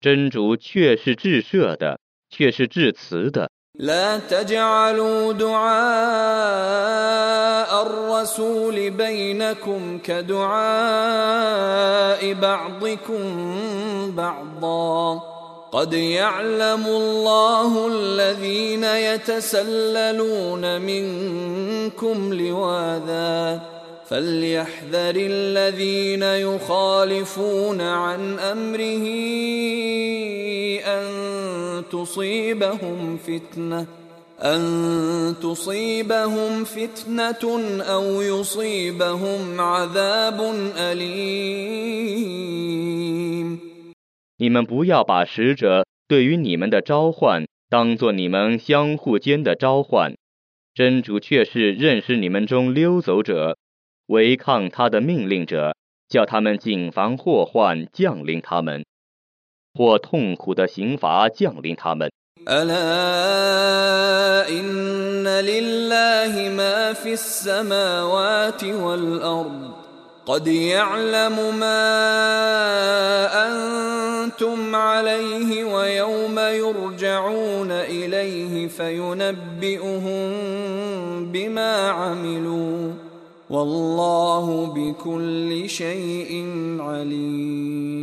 [0.00, 1.98] 真主却是至赦的，
[2.30, 3.48] 却是至慈的。
[3.78, 5.62] لا تجعلوا دعاء
[7.86, 10.52] الرسول بينكم كدعاء
[12.34, 13.22] بعضكم
[14.16, 15.20] بعضا
[15.72, 23.60] قد يعلم الله الذين يتسللون منكم لواذا
[24.08, 29.06] فليحذر الذين يخالفون عن امره
[30.84, 31.04] ان
[31.90, 33.86] تصيبهم فتنه
[34.42, 37.44] ان تصيبهم فتنه
[37.82, 40.40] او يصيبهم عذاب
[40.76, 42.12] اليم
[44.38, 50.14] 你们不要把使者对于你们的召唤当作你们相互间的召唤，
[50.74, 53.56] 真主却是认识你们中溜走者。
[54.06, 55.74] 违抗他的命令者，
[56.08, 58.84] 叫他们谨防祸患降临他们，
[59.74, 62.10] 或痛苦的刑罚降临他们。
[62.48, 69.70] ألا إن لله ما في السماوات والأرض
[70.26, 71.86] قد يعلم ما
[73.46, 80.22] أنتم عليه ويوم يرجعون إليه فينبئهم
[81.32, 82.92] بما عملوا
[83.48, 86.46] والله بكل شيء
[86.80, 88.02] عليم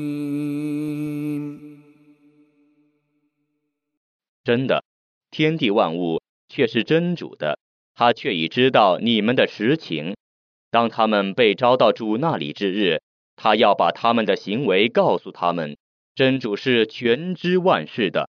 [4.44, 4.84] 真的，
[5.32, 7.60] 天地万物却是真主的，
[7.96, 10.16] 他却已知道你们的实情。
[10.72, 13.02] 当他们被招到主那里之日，
[13.36, 15.78] 他要把他们的行为告诉他们。
[16.16, 18.28] 真主是全知万事的。